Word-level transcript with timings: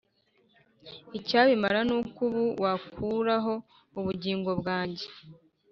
Icyabimara 1.17 1.79
ni 1.87 1.93
uko 1.99 2.19
ubu 2.27 2.43
wakuraho 2.63 3.53
ubugingo 3.99 4.49
bwanjye 4.59 5.05